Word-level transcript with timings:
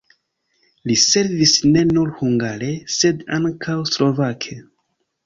Li 0.91 0.93
servis 1.01 1.51
ne 1.75 1.83
nur 1.89 2.13
hungare, 2.21 2.71
sed 2.95 3.21
ankaŭ 3.39 3.77
slovake. 3.91 4.59